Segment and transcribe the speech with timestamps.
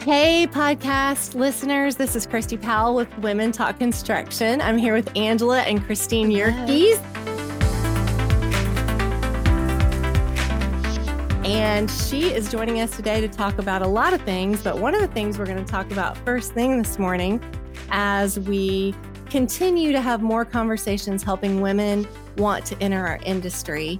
[0.00, 1.96] Hey, podcast listeners.
[1.96, 4.60] This is Christi Powell with Women Talk Construction.
[4.60, 6.98] I'm here with Angela and Christine Yerkes.
[11.44, 14.62] And she is joining us today to talk about a lot of things.
[14.62, 17.42] But one of the things we're going to talk about first thing this morning
[17.90, 18.94] as we
[19.28, 22.06] continue to have more conversations helping women
[22.36, 23.98] want to enter our industry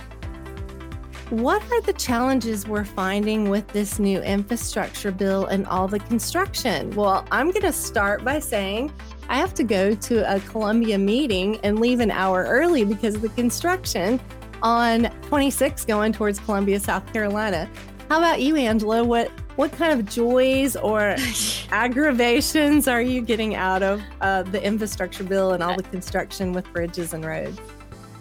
[1.31, 6.91] what are the challenges we're finding with this new infrastructure bill and all the construction?
[6.95, 8.91] Well, I'm going to start by saying
[9.29, 13.21] I have to go to a Columbia meeting and leave an hour early because of
[13.21, 14.19] the construction
[14.63, 17.69] on 26 going towards Columbia, South Carolina.
[18.09, 19.05] How about you, Angela?
[19.05, 21.15] What what kind of joys or
[21.71, 26.65] aggravations are you getting out of uh, the infrastructure bill and all the construction with
[26.73, 27.61] bridges and roads?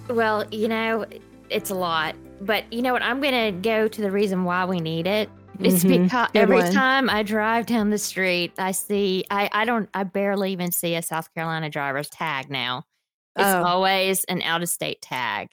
[0.10, 1.06] Well, you know,
[1.50, 2.16] it's a lot.
[2.42, 3.02] But you know what?
[3.02, 5.30] I'm going to go to the reason why we need it.
[5.60, 6.04] It's mm-hmm.
[6.04, 6.72] because Good every one.
[6.72, 10.96] time I drive down the street, I see, I, I don't, I barely even see
[10.96, 12.84] a South Carolina driver's tag now.
[13.36, 13.64] It's oh.
[13.64, 15.50] always an out of state tag.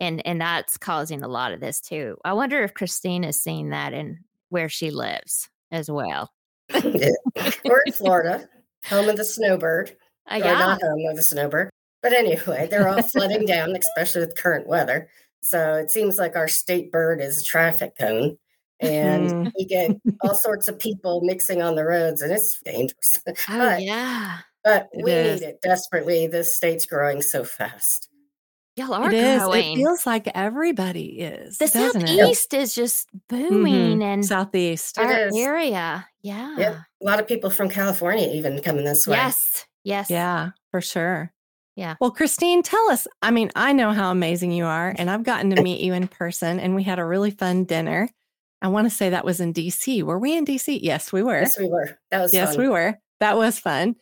[0.00, 2.16] And, and that's causing a lot of this too.
[2.24, 6.32] I wonder if Christina's seen that in where she lives as well.
[6.72, 8.48] We're in Florida,
[8.84, 9.96] home of the snowbird.
[10.30, 10.54] Uh, yeah.
[10.54, 11.70] Or not home of the snowbird.
[12.02, 15.08] But anyway, they're all flooding down, especially with current weather.
[15.42, 18.38] So it seems like our state bird is a traffic cone.
[18.80, 19.52] And mm.
[19.56, 23.22] you get all sorts of people mixing on the roads, and it's dangerous.
[23.48, 24.38] Oh, but, yeah.
[24.62, 25.40] But it we is.
[25.40, 26.26] need it desperately.
[26.26, 28.08] This state's growing so fast.
[28.76, 29.72] Y'all are it growing.
[29.72, 31.58] It feels like everybody is.
[31.58, 32.60] The southeast it?
[32.60, 34.02] is just booming, mm-hmm.
[34.02, 36.06] and southeast our area.
[36.22, 36.56] Yeah.
[36.56, 36.76] Yep.
[37.02, 39.16] A lot of people from California even coming this way.
[39.16, 39.66] Yes.
[39.82, 40.10] Yes.
[40.10, 41.32] Yeah, for sure.
[41.78, 41.94] Yeah.
[42.00, 43.06] Well, Christine, tell us.
[43.22, 46.08] I mean, I know how amazing you are, and I've gotten to meet you in
[46.08, 48.08] person, and we had a really fun dinner.
[48.60, 50.02] I want to say that was in DC.
[50.02, 50.80] Were we in DC?
[50.82, 51.38] Yes, we were.
[51.38, 51.96] Yes, we were.
[52.10, 52.64] That was yes, fun.
[52.64, 52.98] we were.
[53.20, 53.94] That was fun.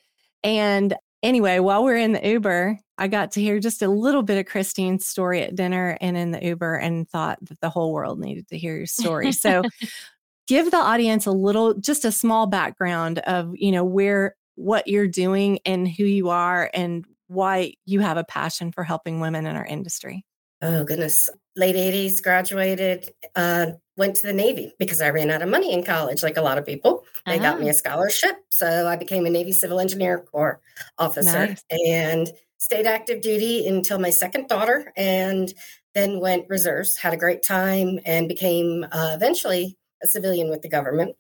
[0.43, 4.23] And anyway, while we are in the Uber, I got to hear just a little
[4.23, 7.93] bit of Christine's story at dinner and in the Uber, and thought that the whole
[7.93, 9.33] world needed to hear your story.
[9.33, 9.61] So,
[10.49, 15.07] give the audience a little, just a small background of you know where what you're
[15.07, 19.57] doing and who you are and why you have a passion for helping women in
[19.57, 20.25] our industry.
[20.63, 21.29] Oh, goodness.
[21.55, 25.85] Late 80s, graduated, uh, went to the Navy because I ran out of money in
[25.85, 27.05] college, like a lot of people.
[27.27, 27.43] They uh-huh.
[27.43, 27.79] got me a uh-huh.
[27.79, 28.37] scholarship.
[28.51, 30.61] So I became a Navy Civil Engineer Corps
[30.99, 31.65] officer nice.
[31.71, 35.53] and stayed active duty until my second daughter and
[35.95, 40.69] then went reserves, had a great time, and became uh, eventually a civilian with the
[40.69, 41.17] government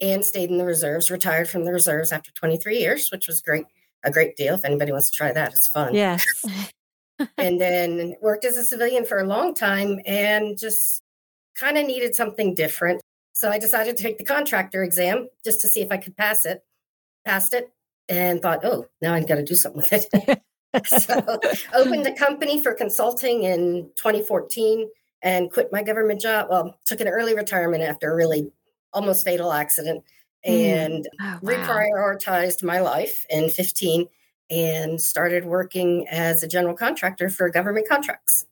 [0.00, 3.66] and stayed in the reserves, retired from the reserves after 23 years, which was great
[4.04, 4.54] a great deal.
[4.54, 5.94] If anybody wants to try that, it's fun.
[5.94, 6.24] Yes.
[7.38, 11.02] and then worked as a civilian for a long time and just
[11.58, 13.00] kind of needed something different.
[13.34, 16.46] So I decided to take the contractor exam just to see if I could pass
[16.46, 16.62] it.
[17.24, 17.70] Passed it
[18.08, 20.42] and thought, oh, now I've got to do something with it.
[20.86, 21.40] so
[21.72, 24.88] opened a company for consulting in 2014
[25.22, 26.48] and quit my government job.
[26.50, 28.52] Well, took an early retirement after a really
[28.92, 30.04] almost fatal accident.
[30.44, 31.38] And oh, wow.
[31.42, 34.06] reprioritized my life in 15
[34.50, 38.46] and started working as a general contractor for government contracts.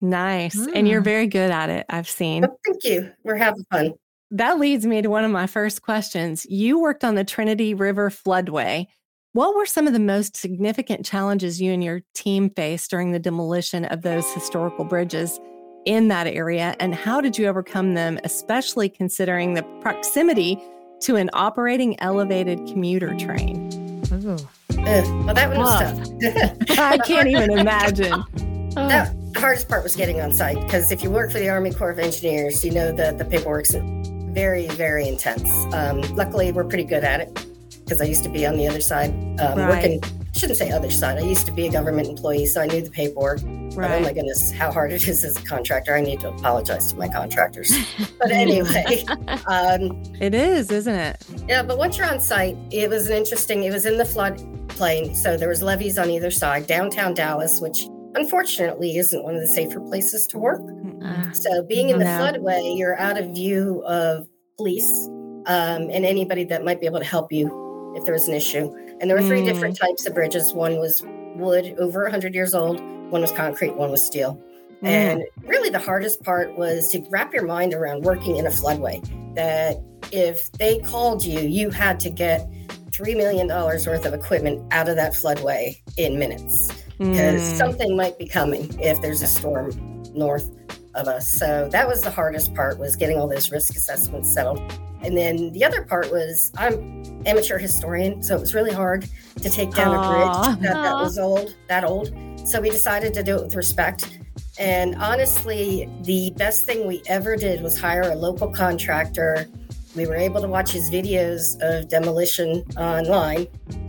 [0.00, 0.56] Nice.
[0.56, 0.72] Mm.
[0.74, 1.04] And you're mm.
[1.04, 2.44] very good at it, I've seen.
[2.44, 3.12] Oh, thank you.
[3.24, 3.94] We're having fun.
[4.30, 6.44] That leads me to one of my first questions.
[6.46, 8.86] You worked on the Trinity River floodway.
[9.32, 13.18] What were some of the most significant challenges you and your team faced during the
[13.18, 15.38] demolition of those historical bridges
[15.84, 16.74] in that area?
[16.80, 20.58] And how did you overcome them, especially considering the proximity
[21.00, 23.72] to an operating elevated commuter train.
[24.12, 24.36] Ooh.
[24.76, 26.78] well, that one was tough.
[26.78, 28.24] I can't even imagine.
[28.70, 31.90] The hardest part was getting on site because if you work for the Army Corps
[31.90, 35.48] of Engineers, you know that the paperwork's very, very intense.
[35.74, 37.46] Um, luckily, we're pretty good at it
[37.84, 39.68] because I used to be on the other side um, right.
[39.68, 40.00] working
[40.36, 41.18] shouldn't say other side.
[41.18, 43.40] I used to be a government employee, so I knew the paperwork.
[43.74, 43.90] Right.
[43.90, 45.94] oh my goodness, how hard it is as a contractor.
[45.94, 47.72] I need to apologize to my contractors.
[48.18, 49.04] but anyway,
[49.46, 51.24] um, it is, isn't it?
[51.48, 53.64] Yeah, but once you're on site, it was an interesting.
[53.64, 56.66] It was in the floodplain, so there was levees on either side.
[56.66, 60.62] Downtown Dallas, which unfortunately isn't one of the safer places to work.
[61.04, 62.10] Uh, so being in the no.
[62.10, 65.08] floodway, you're out of view of police
[65.46, 68.72] um, and anybody that might be able to help you if there was an issue.
[69.00, 69.46] And there were three mm.
[69.46, 70.52] different types of bridges.
[70.54, 71.02] One was
[71.36, 72.80] wood, over 100 years old.
[73.10, 73.76] One was concrete.
[73.76, 74.42] One was steel.
[74.82, 74.88] Mm.
[74.88, 79.02] And really, the hardest part was to wrap your mind around working in a floodway.
[79.34, 79.82] That
[80.12, 82.48] if they called you, you had to get
[82.90, 87.56] $3 million worth of equipment out of that floodway in minutes because mm.
[87.56, 89.70] something might be coming if there's a storm
[90.14, 90.50] north
[90.94, 91.28] of us.
[91.30, 94.60] So that was the hardest part was getting all those risk assessments settled
[95.06, 99.08] And then the other part was I'm amateur historian, so it was really hard
[99.40, 100.02] to take down Aww.
[100.02, 102.12] a bridge that, that was old, that old.
[102.44, 104.18] So we decided to do it with respect.
[104.58, 109.46] And honestly, the best thing we ever did was hire a local contractor.
[109.94, 113.46] We were able to watch his videos of demolition online.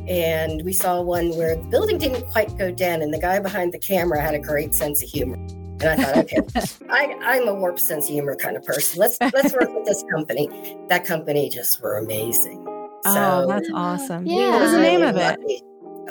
[0.07, 3.73] And we saw one where the building didn't quite go down, and the guy behind
[3.73, 5.37] the camera had a great sense of humor.
[5.79, 6.41] And I thought, okay,
[6.89, 8.99] I, am a warped sense of humor kind of person.
[8.99, 10.77] Let's let's work with this company.
[10.89, 12.63] That company just were amazing.
[13.05, 14.25] Oh, so, oh, that's awesome.
[14.25, 14.51] Yeah.
[14.51, 15.39] What was the name of it?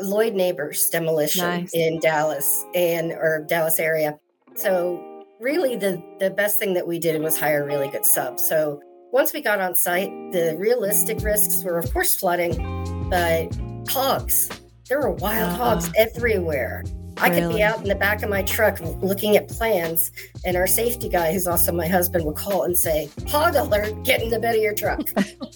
[0.02, 1.70] Lloyd Neighbors Demolition nice.
[1.74, 4.18] in Dallas and or Dallas area.
[4.54, 5.02] So
[5.40, 8.38] really the the best thing that we did was hire a really good sub.
[8.38, 8.80] So
[9.12, 13.56] once we got on site, the realistic risks were of course flooding, but
[13.88, 14.48] hogs.
[14.88, 16.84] There were wild uh hogs everywhere.
[17.18, 20.10] I could be out in the back of my truck looking at plans,
[20.44, 24.22] and our safety guy, who's also my husband, would call and say, Hog alert, get
[24.22, 25.00] in the bed of your truck.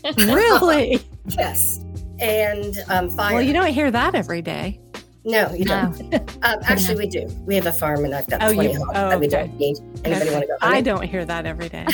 [0.19, 1.01] really?
[1.29, 1.85] yes.
[2.19, 3.35] And um, fire.
[3.35, 4.81] Well, you don't hear that every day.
[5.25, 6.15] No, you don't.
[6.43, 7.27] um, actually, we do.
[7.47, 9.37] We have a farm, and I've got oh, 20 you, hogs oh, that we okay.
[9.37, 9.77] don't need.
[10.05, 10.33] Anybody okay.
[10.33, 10.57] want to go?
[10.62, 11.87] I don't hear that every day.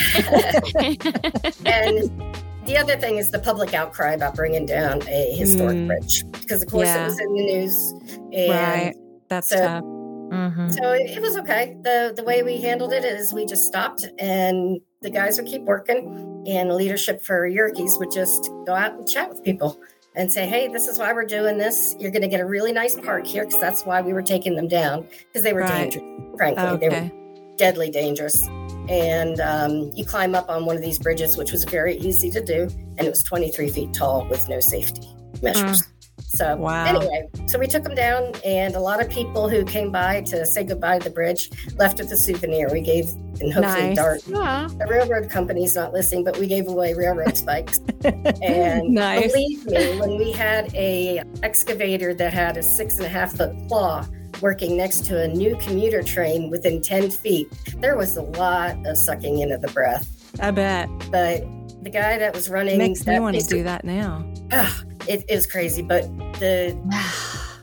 [1.64, 2.36] and
[2.66, 5.86] the other thing is the public outcry about bringing down a historic mm.
[5.88, 7.04] bridge, because of course yeah.
[7.04, 7.92] it was in the news,
[8.32, 8.94] and right.
[9.28, 9.84] That's so, tough.
[9.84, 10.70] Mm-hmm.
[10.70, 11.76] So it, was okay.
[11.82, 15.62] the The way we handled it is we just stopped, and the guys would keep
[15.62, 19.78] working, and leadership for Yerkes would just go out and chat with people
[20.16, 21.94] and say, "Hey, this is why we're doing this.
[22.00, 24.56] You're going to get a really nice park here because that's why we were taking
[24.56, 25.92] them down because they were right.
[25.92, 26.36] dangerous.
[26.36, 26.88] Frankly, okay.
[26.88, 28.46] they were deadly dangerous."
[28.88, 32.42] And um, you climb up on one of these bridges, which was very easy to
[32.42, 32.62] do,
[32.98, 35.08] and it was 23 feet tall with no safety
[35.42, 35.82] measures.
[35.82, 35.95] Mm.
[36.36, 36.84] So wow.
[36.84, 40.44] anyway, so we took them down, and a lot of people who came by to
[40.44, 42.68] say goodbye to the bridge left with a souvenir.
[42.70, 43.06] We gave,
[43.40, 43.96] and hopefully nice.
[43.96, 44.68] Dart, yeah.
[44.78, 47.80] the railroad company's not listening, but we gave away railroad spikes.
[48.42, 49.32] and nice.
[49.32, 53.54] believe me, when we had a excavator that had a six and a half foot
[53.68, 54.06] claw
[54.42, 57.48] working next to a new commuter train within 10 feet,
[57.78, 60.06] there was a lot of sucking into the breath.
[60.40, 60.88] I bet.
[61.10, 61.40] But
[61.82, 64.30] the guy that was running makes me want to do that now.
[64.50, 64.70] Uh,
[65.08, 66.02] it is crazy, but
[66.38, 66.76] the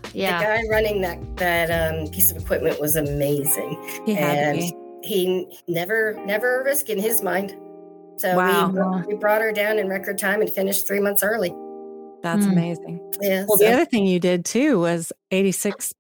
[0.14, 0.40] yeah.
[0.40, 4.62] the guy running that that um, piece of equipment was amazing, he and
[5.04, 7.56] he never never a risk in his mind.
[8.18, 9.02] So wow.
[9.08, 11.54] we, we brought her down in record time and finished three months early.
[12.22, 12.54] That's mm.
[12.54, 13.14] amazing.
[13.22, 13.46] Yeah.
[13.48, 13.66] Well, so.
[13.66, 15.94] the other thing you did too was 86%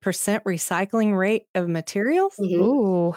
[0.43, 2.35] recycling rate of materials.
[2.39, 2.61] Mm-hmm.
[2.61, 3.15] Ooh.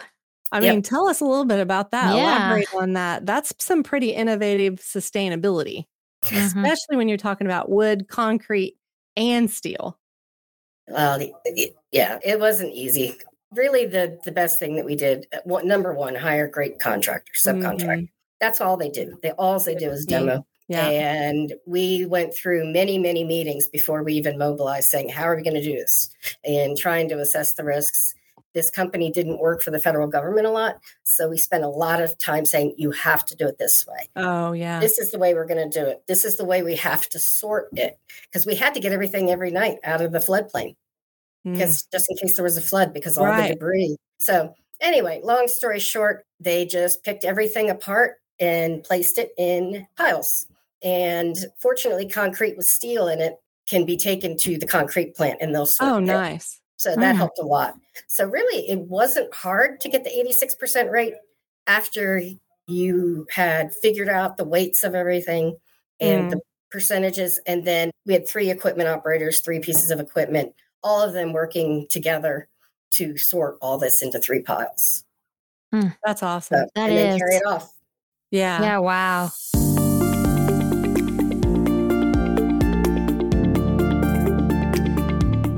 [0.51, 0.83] I mean, yep.
[0.83, 2.15] tell us a little bit about that.
[2.15, 2.23] Yeah.
[2.23, 3.25] Elaborate on that.
[3.25, 5.85] That's some pretty innovative sustainability
[6.29, 6.63] mm-hmm.
[6.63, 8.77] especially when you're talking about wood, concrete,
[9.15, 9.97] and steel.
[10.87, 11.19] Well,
[11.91, 13.17] yeah, it wasn't easy.
[13.51, 17.81] Really, the the best thing that we did, uh, number one, hire great contractors, subcontract.
[17.81, 18.05] Mm-hmm.
[18.39, 19.17] That's all they do.
[19.21, 20.45] They all they do is demo.
[20.67, 20.89] Yeah.
[20.89, 25.41] And we went through many, many meetings before we even mobilized, saying, "How are we
[25.41, 26.09] going to do this?"
[26.43, 28.13] and trying to assess the risks
[28.57, 30.77] this company didn't work for the federal government a lot.
[31.03, 34.09] So we spent a lot of time saying, you have to do it this way.
[34.15, 34.79] Oh, yeah.
[34.79, 36.01] This is the way we're going to do it.
[36.07, 37.99] This is the way we have to sort it.
[38.23, 40.75] Because we had to get everything every night out of the floodplain.
[41.43, 41.91] Because mm.
[41.91, 43.49] just in case there was a flood, because all right.
[43.49, 43.95] the debris.
[44.17, 50.47] So, anyway, long story short, they just picked everything apart and placed it in piles.
[50.83, 53.35] And fortunately, concrete with steel in it
[53.69, 56.59] can be taken to the concrete plant and they'll sort Oh, nice.
[56.77, 57.17] So that mm.
[57.17, 57.75] helped a lot.
[58.07, 61.15] So really, it wasn't hard to get the 86% rate
[61.65, 62.21] after
[62.67, 65.57] you had figured out the weights of everything
[65.99, 66.29] and mm.
[66.31, 67.39] the percentages.
[67.47, 70.53] And then we had three equipment operators, three pieces of equipment,
[70.83, 72.47] all of them working together
[72.91, 75.03] to sort all this into three piles.
[75.73, 76.59] Mm, that's awesome.
[76.59, 77.03] So, that and is.
[77.03, 77.73] then carry it off.
[78.31, 78.61] Yeah.
[78.61, 78.77] Yeah.
[78.79, 79.31] Wow.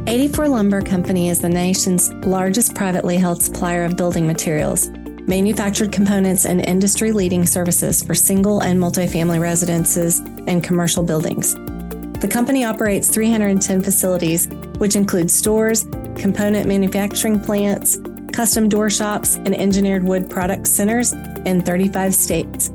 [0.10, 6.48] 84 Lumber Company is the nation's largest privately held supplier of building materials, manufactured components,
[6.48, 11.54] and industry leading services for single and multifamily residences and commercial buildings.
[12.22, 14.48] The company operates 310 facilities,
[14.80, 15.84] which include stores,
[16.16, 18.00] component manufacturing plants,
[18.34, 21.14] custom door shops, and engineered wood product centers
[21.46, 22.72] in 35 states.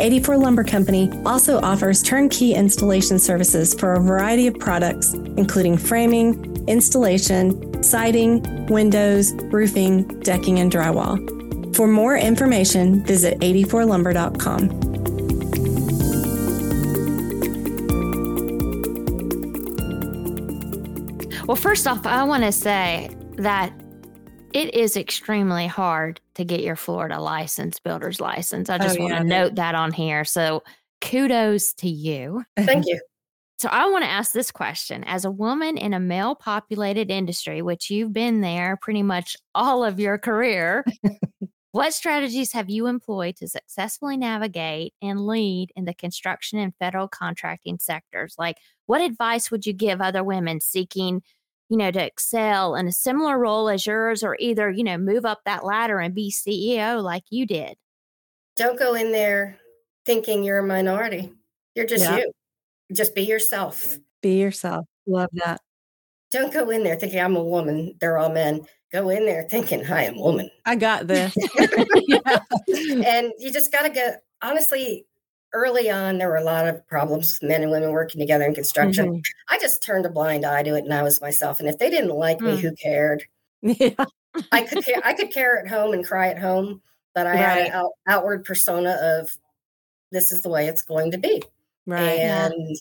[0.00, 6.47] 84 Lumber Company also offers turnkey installation services for a variety of products, including framing,
[6.68, 11.74] installation, siding, windows, roofing, decking, and drywall.
[11.74, 14.88] For more information, visit 84lumber.com.
[21.46, 23.72] Well, first off, I want to say that
[24.52, 28.68] it is extremely hard to get your Florida license, builder's license.
[28.68, 30.24] I oh, just oh, want to note that on here.
[30.24, 30.62] So
[31.00, 32.44] kudos to you.
[32.56, 33.00] Thank you.
[33.58, 37.60] So I want to ask this question as a woman in a male populated industry,
[37.60, 40.84] which you've been there pretty much all of your career,
[41.72, 47.08] what strategies have you employed to successfully navigate and lead in the construction and federal
[47.08, 48.36] contracting sectors?
[48.38, 51.20] Like, what advice would you give other women seeking,
[51.68, 55.26] you know, to excel in a similar role as yours or either, you know, move
[55.26, 57.76] up that ladder and be CEO like you did?
[58.56, 59.58] Don't go in there
[60.06, 61.32] thinking you're a minority.
[61.74, 62.18] You're just yeah.
[62.18, 62.32] you.
[62.94, 63.96] Just be yourself.
[64.22, 64.86] Be yourself.
[65.06, 65.60] Love that.
[66.30, 67.94] Don't go in there thinking I'm a woman.
[68.00, 68.66] They're all men.
[68.92, 70.50] Go in there thinking, hi, I'm a woman.
[70.64, 71.36] I got this.
[72.68, 74.12] And you just got to go.
[74.42, 75.06] honestly,
[75.52, 78.54] early on, there were a lot of problems with men and women working together in
[78.54, 79.06] construction.
[79.06, 79.54] Mm-hmm.
[79.54, 81.60] I just turned a blind eye to it and I was myself.
[81.60, 82.54] And if they didn't like mm.
[82.54, 83.24] me, who cared?
[83.62, 84.04] Yeah.
[84.52, 86.82] I could care, I could care at home and cry at home,
[87.14, 87.38] but I right.
[87.38, 89.30] had an out, outward persona of
[90.12, 91.42] this is the way it's going to be.
[91.88, 92.20] Right.
[92.20, 92.76] And, yeah.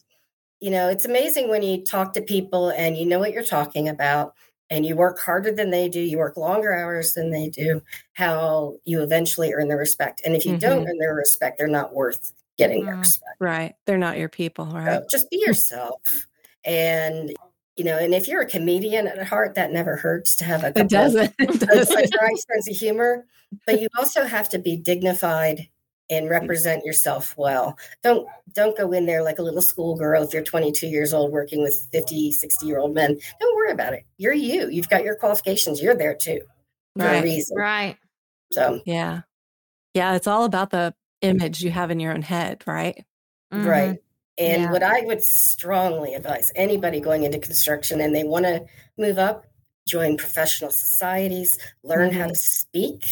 [0.60, 3.88] you know, it's amazing when you talk to people and you know what you're talking
[3.88, 4.34] about
[4.70, 7.82] and you work harder than they do, you work longer hours than they do,
[8.14, 10.22] how you eventually earn their respect.
[10.26, 10.60] And if you mm-hmm.
[10.60, 13.38] don't earn their respect, they're not worth getting their mm, respect.
[13.40, 13.76] Right.
[13.86, 15.02] They're not your people, right?
[15.02, 16.28] So just be yourself.
[16.66, 17.34] And
[17.78, 20.78] you know, and if you're a comedian at heart, that never hurts to have a
[20.78, 21.34] it doesn't.
[21.40, 21.98] It doesn't.
[21.98, 23.26] a dry sense of humor.
[23.66, 25.70] But you also have to be dignified
[26.10, 27.78] and represent yourself well.
[28.04, 31.62] Don't don't go in there like a little schoolgirl if you're 22 years old working
[31.62, 33.18] with 50, 60 year old men.
[33.40, 34.04] Don't worry about it.
[34.18, 34.70] You're you.
[34.70, 35.82] You've got your qualifications.
[35.82, 36.42] You're there too.
[36.98, 37.22] For right.
[37.22, 37.58] a reason.
[37.58, 37.98] Right.
[38.52, 39.22] So yeah.
[39.94, 43.04] Yeah, it's all about the image you have in your own head, right?
[43.54, 43.68] Mm-hmm.
[43.68, 43.98] Right.
[44.38, 44.72] And yeah.
[44.72, 48.66] what I would strongly advise anybody going into construction and they want to
[48.98, 49.46] move up,
[49.88, 52.20] join professional societies, learn mm-hmm.
[52.20, 53.04] how to speak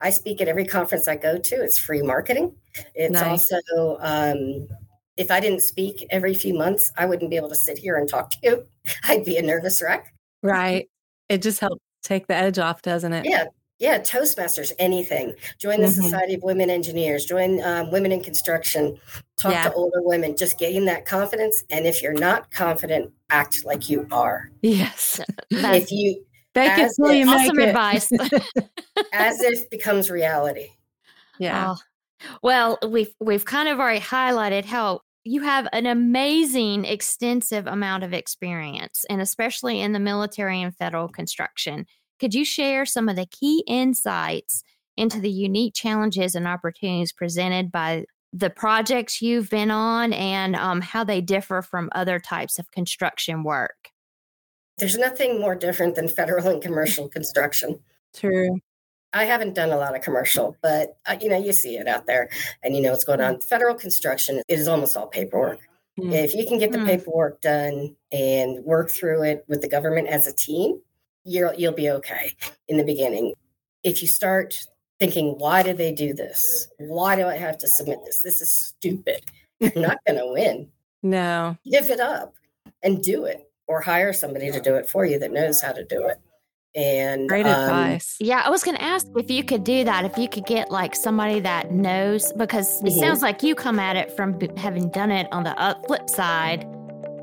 [0.00, 1.54] I speak at every conference I go to.
[1.62, 2.54] It's free marketing.
[2.94, 3.52] It's nice.
[3.52, 4.68] also, um,
[5.16, 8.08] if I didn't speak every few months, I wouldn't be able to sit here and
[8.08, 8.66] talk to you.
[9.04, 10.14] I'd be a nervous wreck.
[10.42, 10.88] Right.
[11.28, 13.26] It just helps take the edge off, doesn't it?
[13.26, 13.44] Yeah.
[13.78, 13.98] Yeah.
[13.98, 15.34] Toastmasters, anything.
[15.58, 16.02] Join the mm-hmm.
[16.02, 18.98] Society of Women Engineers, join um, Women in Construction,
[19.36, 19.64] talk yeah.
[19.64, 21.62] to older women, just gain that confidence.
[21.70, 24.50] And if you're not confident, act like you are.
[24.62, 25.20] Yes.
[25.50, 27.68] if you, Fake it till you awesome make it.
[27.68, 28.12] advice.
[29.12, 30.68] as if becomes reality.
[31.38, 31.74] Yeah.
[31.74, 31.78] Oh.
[32.42, 38.12] Well, we've we've kind of already highlighted how you have an amazing, extensive amount of
[38.12, 41.86] experience, and especially in the military and federal construction.
[42.18, 44.62] Could you share some of the key insights
[44.96, 50.80] into the unique challenges and opportunities presented by the projects you've been on and um,
[50.80, 53.90] how they differ from other types of construction work?
[54.80, 57.78] There's nothing more different than federal and commercial construction.
[58.14, 58.58] True.
[59.12, 62.06] I haven't done a lot of commercial, but uh, you know, you see it out
[62.06, 62.30] there
[62.62, 63.40] and you know what's going on.
[63.40, 65.60] Federal construction is almost all paperwork.
[65.98, 66.12] Mm.
[66.12, 66.86] If you can get the mm.
[66.86, 70.80] paperwork done and work through it with the government as a team,
[71.24, 72.32] you'll you'll be okay
[72.68, 73.34] in the beginning.
[73.82, 74.64] If you start
[74.98, 76.68] thinking, why do they do this?
[76.78, 78.22] Why do I have to submit this?
[78.22, 79.24] This is stupid.
[79.58, 80.68] You're not going to win.
[81.02, 81.56] No.
[81.64, 82.34] Give it up
[82.82, 85.84] and do it or hire somebody to do it for you that knows how to
[85.84, 86.18] do it.
[86.74, 88.16] And great um, advice.
[88.20, 90.72] Yeah, I was going to ask if you could do that, if you could get
[90.72, 92.98] like somebody that knows, because it mm-hmm.
[92.98, 96.62] sounds like you come at it from having done it on the flip side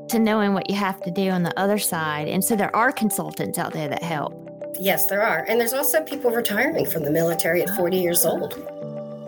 [0.08, 2.28] to knowing what you have to do on the other side.
[2.28, 4.34] And so there are consultants out there that help.
[4.80, 5.44] Yes, there are.
[5.48, 8.54] And there's also people retiring from the military at 40 years old.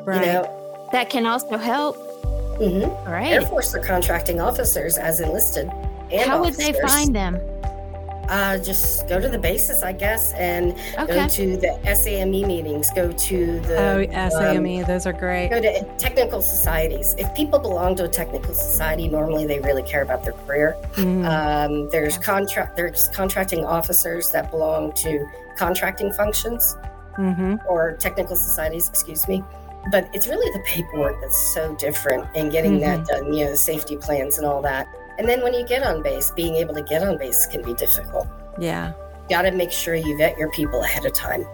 [0.07, 0.21] Right.
[0.21, 1.97] You know, that can also help.
[2.59, 2.91] Mm-hmm.
[2.91, 3.33] All right.
[3.33, 5.71] Air Force are contracting officers as enlisted
[6.19, 7.39] how would they find them?
[8.31, 11.15] Uh, just go to the basis, I guess, and okay.
[11.15, 12.89] go to the SAME meetings.
[12.95, 15.49] Go to the oh SAME; um, those are great.
[15.49, 17.17] Go to technical societies.
[17.19, 20.77] If people belong to a technical society, normally they really care about their career.
[20.93, 21.27] Mm.
[21.27, 22.23] Um, there's yeah.
[22.23, 22.77] contract.
[22.77, 25.27] There's contracting officers that belong to
[25.57, 26.77] contracting functions
[27.19, 27.57] mm-hmm.
[27.69, 28.89] or technical societies.
[28.89, 29.43] Excuse me.
[29.91, 33.03] But it's really the paperwork that's so different in getting mm-hmm.
[33.03, 33.33] that done.
[33.33, 34.87] You know, the safety plans and all that.
[35.21, 37.75] And then when you get on base, being able to get on base can be
[37.75, 38.27] difficult.
[38.59, 38.95] Yeah.
[39.29, 41.45] Got to make sure you vet your people ahead of time.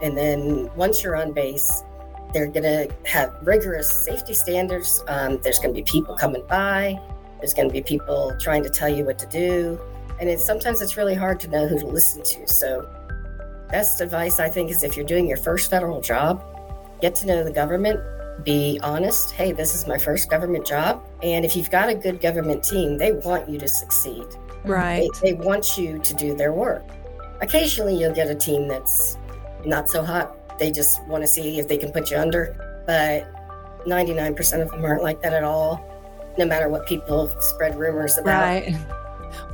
[0.00, 1.82] And then once you're on base,
[2.32, 5.02] they're going to have rigorous safety standards.
[5.08, 7.00] Um, there's going to be people coming by.
[7.40, 9.80] There's going to be people trying to tell you what to do.
[10.20, 12.46] And it's, sometimes it's really hard to know who to listen to.
[12.46, 12.88] So,
[13.70, 16.44] best advice I think is if you're doing your first federal job,
[17.00, 17.98] get to know the government
[18.42, 19.32] be honest.
[19.32, 21.02] Hey, this is my first government job.
[21.22, 24.26] And if you've got a good government team, they want you to succeed.
[24.64, 25.08] Right.
[25.22, 26.84] They, they, want you to do their work.
[27.40, 29.16] Occasionally, you'll get a team that's
[29.64, 30.58] not so hot.
[30.58, 32.56] They just want to see if they can put you under.
[32.86, 33.32] But
[33.86, 35.84] 99% of them aren't like that at all.
[36.38, 38.42] no matter what people spread rumors about.
[38.42, 38.74] Right.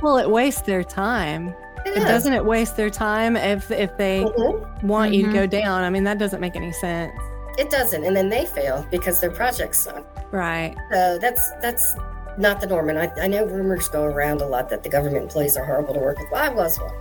[0.01, 1.53] Well, it wastes their time.
[1.85, 4.87] It, it doesn't it waste their time if if they mm-hmm.
[4.87, 5.13] want mm-hmm.
[5.13, 5.37] you to mm-hmm.
[5.37, 5.83] go down.
[5.83, 7.11] I mean, that doesn't make any sense.
[7.57, 10.05] It doesn't, and then they fail because their project's suck.
[10.31, 10.75] Right.
[10.91, 11.93] So that's that's
[12.37, 12.89] not the norm.
[12.89, 15.93] And I, I know rumors go around a lot that the government employees are horrible
[15.93, 16.27] to work with.
[16.31, 16.93] Well, I was one.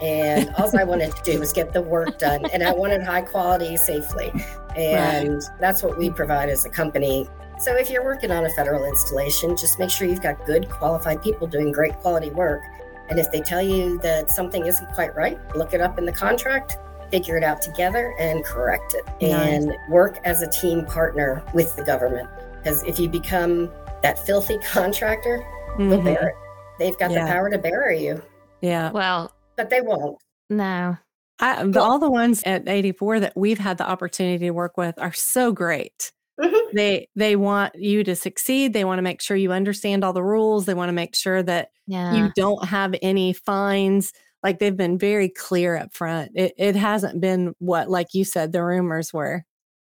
[0.00, 2.44] And all I wanted to do was get the work done.
[2.52, 4.32] And I wanted high quality safely.
[4.76, 5.60] And right.
[5.60, 7.28] that's what we provide as a company.
[7.58, 11.22] So if you're working on a federal installation, just make sure you've got good, qualified
[11.22, 12.62] people doing great quality work.
[13.08, 16.12] And if they tell you that something isn't quite right, look it up in the
[16.12, 16.76] contract,
[17.10, 19.04] figure it out together, and correct it.
[19.20, 19.32] Nice.
[19.32, 22.28] And work as a team partner with the government.
[22.58, 23.70] Because if you become
[24.02, 25.90] that filthy contractor, mm-hmm.
[25.90, 26.34] they'll bear it.
[26.78, 27.24] They've got yeah.
[27.24, 28.22] the power to bury you.
[28.60, 28.90] Yeah.
[28.90, 30.18] Well, but they won't.
[30.50, 30.96] No.
[31.38, 35.12] I, all the ones at 84 that we've had the opportunity to work with are
[35.12, 36.12] so great.
[36.40, 36.76] Mm-hmm.
[36.76, 38.72] They they want you to succeed.
[38.72, 40.66] They want to make sure you understand all the rules.
[40.66, 42.14] They want to make sure that yeah.
[42.14, 44.12] you don't have any fines.
[44.46, 46.30] Like they've been very clear up front.
[46.36, 49.44] It, it hasn't been what, like you said, the rumors were.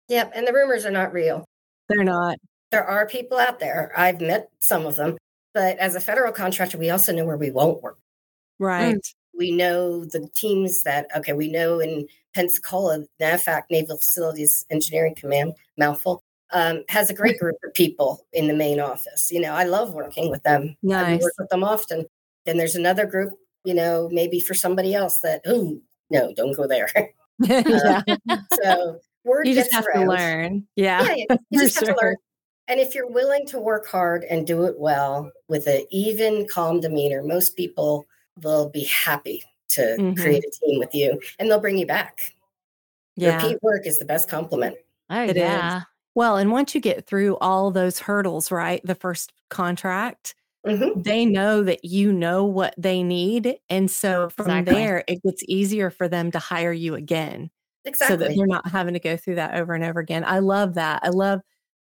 [0.09, 1.45] Yep, and the rumors are not real.
[1.89, 2.39] They're not.
[2.71, 3.91] There are people out there.
[3.95, 5.15] I've met some of them,
[5.53, 7.99] but as a federal contractor, we also know where we won't work.
[8.57, 8.95] Right.
[8.95, 9.13] Mm.
[9.37, 11.33] We know the teams that okay.
[11.33, 17.57] We know in Pensacola, NAVFAC Naval Facilities Engineering Command, mouthful um, has a great group
[17.63, 19.29] of people in the main office.
[19.31, 20.75] You know, I love working with them.
[20.81, 21.21] Nice.
[21.21, 22.07] I work with them often.
[22.47, 23.33] Then there's another group,
[23.67, 25.77] you know, maybe for somebody else that, oh,
[26.09, 26.89] no, don't go there.
[27.39, 28.01] yeah.
[28.29, 30.05] Uh, so word you just have around.
[30.05, 30.67] to learn.
[30.77, 31.03] Yeah.
[31.03, 31.35] Yeah.
[31.49, 31.93] You just have sure.
[31.95, 32.15] to learn.
[32.69, 36.79] And if you're willing to work hard and do it well with an even, calm
[36.79, 38.05] demeanor, most people
[38.41, 40.21] will be happy to mm-hmm.
[40.21, 42.33] create a team with you and they'll bring you back.
[43.17, 43.35] Yeah.
[43.35, 44.77] Repeat work is the best compliment.
[45.09, 45.79] Oh, it yeah.
[45.79, 45.83] Is.
[46.15, 48.81] Well, and once you get through all those hurdles, right?
[48.85, 50.35] The first contract,
[50.67, 51.01] mm-hmm.
[51.01, 53.57] they know that you know what they need.
[53.69, 54.73] And so from exactly.
[54.73, 57.49] there, it gets easier for them to hire you again.
[57.85, 58.13] Exactly.
[58.13, 60.23] So that they're not having to go through that over and over again.
[60.25, 61.01] I love that.
[61.03, 61.41] I love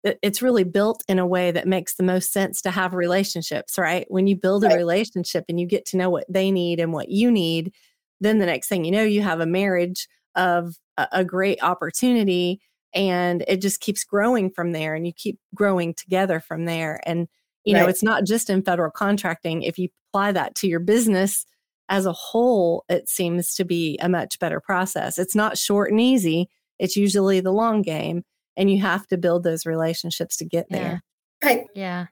[0.02, 3.76] that it's really built in a way that makes the most sense to have relationships,
[3.76, 4.06] right?
[4.08, 7.10] When you build a relationship and you get to know what they need and what
[7.10, 7.72] you need,
[8.20, 12.60] then the next thing you know, you have a marriage of a, a great opportunity
[12.94, 17.28] and it just keeps growing from there and you keep growing together from there and
[17.64, 17.82] you right.
[17.82, 21.46] know it's not just in federal contracting if you apply that to your business
[21.88, 26.00] as a whole it seems to be a much better process it's not short and
[26.00, 28.22] easy it's usually the long game
[28.56, 31.02] and you have to build those relationships to get there
[31.42, 31.48] yeah.
[31.48, 32.06] right yeah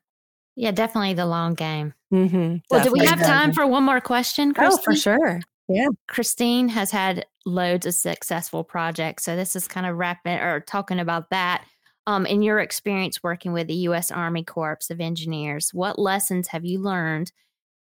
[0.57, 4.53] yeah definitely the long game mm-hmm, well do we have time for one more question
[4.53, 4.81] Christi?
[4.81, 5.89] oh for sure yeah.
[6.07, 9.25] Christine has had loads of successful projects.
[9.25, 11.65] So this is kind of wrapping or talking about that.
[12.09, 14.11] Um, in your experience working with the U.S.
[14.11, 17.33] Army Corps of Engineers, what lessons have you learned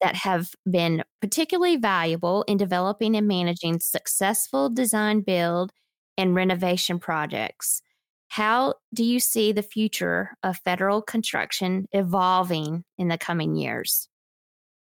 [0.02, 5.72] that have been particularly valuable in developing and managing successful design, build,
[6.18, 7.84] and renovation projects?
[8.30, 14.10] How do you see the future of federal construction evolving in the coming years?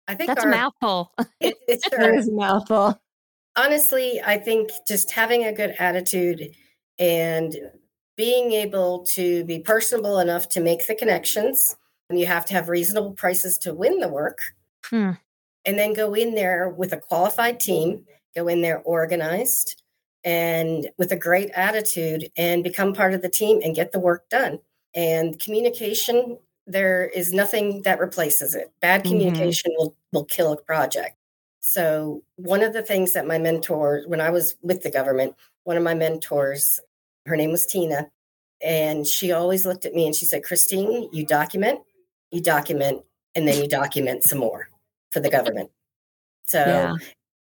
[0.09, 1.13] I think that's our, a mouthful.
[1.41, 2.19] It, it's sure.
[2.19, 3.01] a mouthful.
[3.55, 6.57] Honestly, I think just having a good attitude
[6.99, 7.55] and
[8.19, 11.77] being able to be personable enough to make the connections.
[12.11, 14.55] And you have to have reasonable prices to win the work.
[14.85, 15.13] Hmm.
[15.65, 18.05] And then go in there with a qualified team,
[18.35, 19.83] go in there organized
[20.25, 24.29] and with a great attitude and become part of the team and get the work
[24.29, 24.59] done.
[24.95, 28.71] And communication there is nothing that replaces it.
[28.81, 29.11] Bad mm-hmm.
[29.11, 29.83] communication mm-hmm.
[29.85, 31.17] will will kill a project.
[31.61, 35.77] So one of the things that my mentor, when I was with the government, one
[35.77, 36.81] of my mentors,
[37.29, 38.09] her name was Tina,
[38.63, 41.81] and she always looked at me and she said, "Christine, you document,
[42.31, 43.03] you document,
[43.35, 44.69] and then you document some more
[45.11, 45.71] for the government."
[46.47, 46.95] So yeah.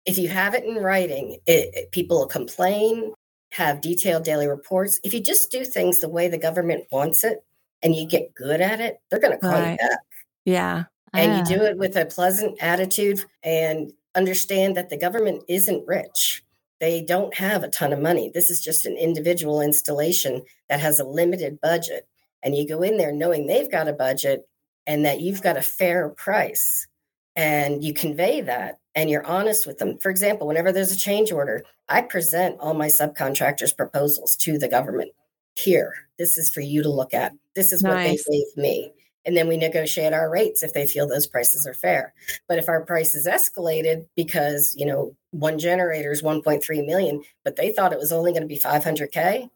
[0.06, 3.14] if you have it in writing, it, it, people will complain,
[3.52, 5.00] have detailed daily reports.
[5.04, 7.44] If you just do things the way the government wants it,
[7.84, 9.72] and you get good at it, they're going to call right.
[9.72, 10.00] you back.
[10.44, 10.84] Yeah.
[11.14, 11.60] And you ah.
[11.60, 16.44] do it with a pleasant attitude and understand that the government isn't rich.
[16.80, 18.32] They don't have a ton of money.
[18.34, 22.08] This is just an individual installation that has a limited budget.
[22.44, 24.48] And you go in there knowing they've got a budget
[24.86, 26.88] and that you've got a fair price.
[27.36, 29.98] And you convey that and you're honest with them.
[29.98, 34.70] For example, whenever there's a change order, I present all my subcontractors' proposals to the
[34.70, 35.12] government.
[35.56, 37.34] Here, this is for you to look at.
[37.56, 37.94] This is nice.
[38.26, 38.94] what they gave me.
[39.26, 42.14] And then we negotiate our rates if they feel those prices are fair.
[42.48, 47.56] But if our price is escalated because, you know, one generator is 1.3 million, but
[47.56, 49.50] they thought it was only going to be 500K,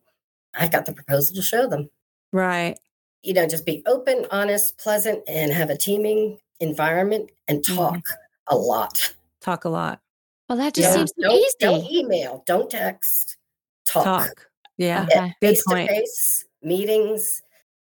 [0.55, 1.89] I've got the proposal to show them.
[2.31, 2.77] Right.
[3.23, 7.75] you know, just be open, honest, pleasant, and have a teaming environment and mm-hmm.
[7.75, 8.55] talk mm-hmm.
[8.55, 9.13] a lot.
[9.41, 10.01] Talk a lot.
[10.47, 11.55] Well, that just seems don't, easy.
[11.59, 13.37] Don't email, don't text,
[13.85, 14.03] talk.
[14.03, 14.47] Talk.
[14.77, 15.05] Yeah.
[15.11, 15.35] Okay.
[15.41, 17.43] Face to face meetings.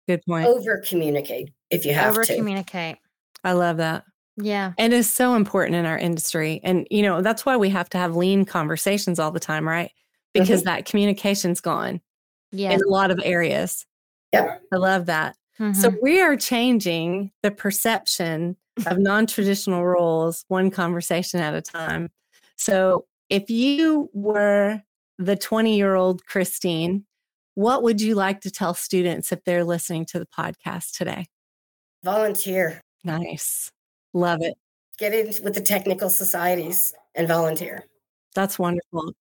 [0.09, 0.47] Good point.
[0.47, 2.33] Over communicate if you have over to.
[2.33, 2.97] Over communicate.
[3.43, 4.05] I love that.
[4.37, 4.73] Yeah.
[4.79, 6.61] And it's so important in our industry.
[6.65, 9.93] And, you know, that's why we have to have lean conversations all the time, right?
[10.33, 10.71] Because mm-hmm.
[10.71, 12.01] that communication's gone
[12.51, 12.73] yeah.
[12.73, 13.87] in a lot of areas.
[14.33, 14.57] Yeah.
[14.73, 15.37] I love that.
[15.61, 15.81] Mm-hmm.
[15.81, 18.57] So we are changing the perception
[18.87, 22.11] of non traditional roles one conversation at a time.
[22.57, 24.83] So if you were
[25.19, 27.05] the 20 year old Christine,
[27.55, 31.27] what would you like to tell students if they're listening to the podcast today?
[32.05, 32.81] Volunteer.
[33.03, 33.71] Nice.
[34.13, 34.55] Love it.
[34.99, 37.85] Get in with the technical societies and volunteer.
[38.35, 39.13] That's wonderful.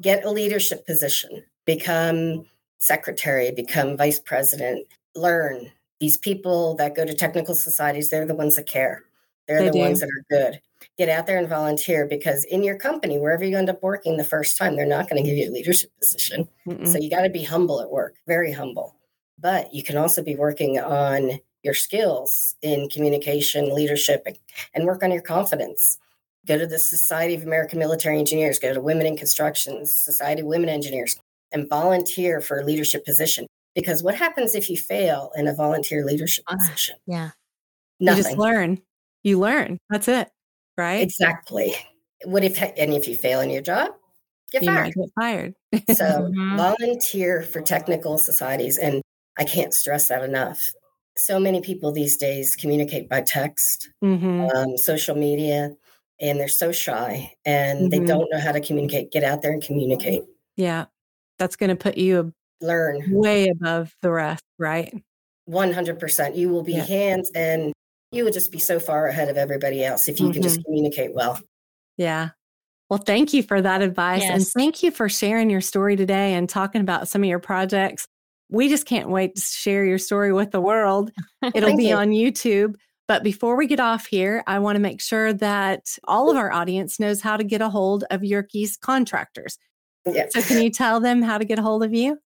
[0.00, 2.44] Get a leadership position, become
[2.78, 5.72] secretary, become vice president, learn.
[5.98, 9.02] These people that go to technical societies, they're the ones that care.
[9.48, 9.78] They're they the do.
[9.78, 10.60] ones that are good.
[10.98, 14.24] Get out there and volunteer because in your company, wherever you end up working the
[14.24, 16.46] first time, they're not going to give you a leadership position.
[16.68, 16.86] Mm-mm.
[16.86, 18.94] So you got to be humble at work, very humble.
[19.38, 24.26] But you can also be working on your skills in communication, leadership,
[24.72, 25.98] and work on your confidence.
[26.46, 30.46] Go to the Society of American Military Engineers, go to Women in Construction, Society of
[30.46, 31.18] Women Engineers,
[31.52, 33.46] and volunteer for a leadership position.
[33.74, 36.96] Because what happens if you fail in a volunteer leadership uh, position?
[37.06, 37.30] Yeah.
[37.98, 38.18] Nothing.
[38.18, 38.80] You just learn.
[39.24, 39.78] You learn.
[39.90, 40.30] That's it.
[40.78, 41.02] Right?
[41.02, 41.74] Exactly.
[42.24, 43.90] What if and if you fail in your job,
[44.52, 44.94] get you fired.
[44.94, 45.54] get fired.
[45.72, 46.56] so mm-hmm.
[46.56, 48.78] volunteer for technical societies.
[48.78, 49.02] And
[49.36, 50.72] I can't stress that enough
[51.18, 54.46] so many people these days communicate by text, mm-hmm.
[54.54, 55.70] um, social media,
[56.20, 57.88] and they're so shy and mm-hmm.
[57.88, 59.12] they don't know how to communicate.
[59.12, 60.22] Get out there and communicate.
[60.56, 60.86] Yeah,
[61.38, 64.92] that's going to put you learn way above the rest, right?
[65.44, 66.36] One hundred percent.
[66.36, 66.84] You will be yeah.
[66.84, 67.72] hands and
[68.12, 70.34] you will just be so far ahead of everybody else if you mm-hmm.
[70.34, 70.70] can just mm-hmm.
[70.70, 71.40] communicate well.
[71.96, 72.30] Yeah.
[72.88, 74.22] Well, thank you for that advice.
[74.22, 74.32] Yes.
[74.32, 78.06] And thank you for sharing your story today and talking about some of your projects
[78.48, 81.10] we just can't wait to share your story with the world.
[81.54, 81.94] It'll be you.
[81.94, 82.74] on YouTube.
[83.08, 86.52] But before we get off here, I want to make sure that all of our
[86.52, 89.58] audience knows how to get a hold of Yerkes contractors.
[90.04, 90.32] Yes.
[90.32, 92.18] So, can you tell them how to get a hold of you?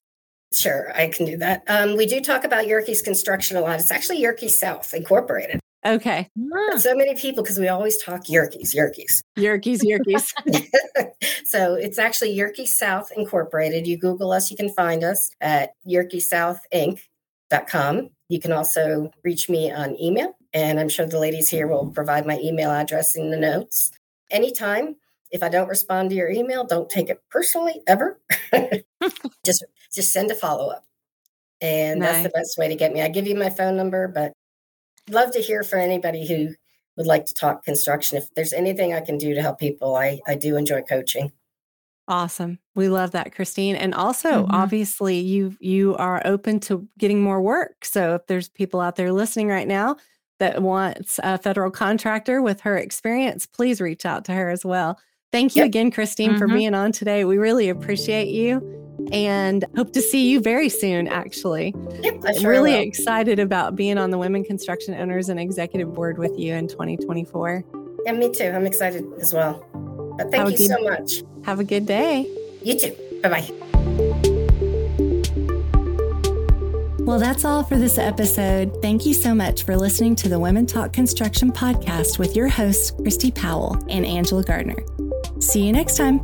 [0.53, 1.63] Sure, I can do that.
[1.69, 3.79] Um, we do talk about Yerkes construction a lot.
[3.79, 5.61] It's actually Yerkes South Incorporated.
[5.85, 6.31] Okay.
[6.77, 9.23] So many people because we always talk Yerkes, Yerkes.
[9.37, 10.35] Yerkes, Yerkes.
[11.45, 13.87] so it's actually Yerkes South Incorporated.
[13.87, 18.11] You Google us, you can find us at yerkessouthinc.com.
[18.29, 22.27] You can also reach me on email, and I'm sure the ladies here will provide
[22.27, 23.91] my email address in the notes.
[24.31, 24.97] Anytime.
[25.33, 28.21] If I don't respond to your email, don't take it personally ever.
[29.45, 29.65] just
[29.95, 30.85] just send a follow up.
[31.61, 32.11] And nice.
[32.11, 33.01] that's the best way to get me.
[33.01, 34.33] I give you my phone number, but
[35.09, 36.55] love to hear from anybody who
[36.97, 38.19] would like to talk construction.
[38.19, 41.33] If there's anything I can do to help people, I, I do enjoy coaching.
[42.09, 42.59] Awesome.
[42.75, 43.77] We love that, Christine.
[43.77, 44.51] And also, mm-hmm.
[44.51, 47.85] obviously, you you are open to getting more work.
[47.85, 49.97] So if there's people out there listening right now
[50.41, 54.99] that wants a federal contractor with her experience, please reach out to her as well.
[55.31, 55.69] Thank you yep.
[55.69, 56.39] again, Christine, mm-hmm.
[56.39, 57.25] for being on today.
[57.25, 61.75] We really appreciate you and hope to see you very soon, actually.
[62.01, 66.19] Yep, I'm sure really excited about being on the Women Construction Owners and Executive Board
[66.19, 67.65] with you in 2024.
[68.07, 68.45] Yeah, me too.
[68.45, 69.67] I'm excited as well.
[70.17, 71.23] But thank you good, so much.
[71.45, 72.29] Have a good day.
[72.63, 72.97] You too.
[73.23, 74.51] Bye bye.
[77.11, 78.81] Well, that's all for this episode.
[78.83, 82.93] Thank you so much for listening to the Women Talk Construction podcast with your hosts,
[82.93, 84.79] Christi Powell and Angela Gardner.
[85.41, 86.21] See you next time.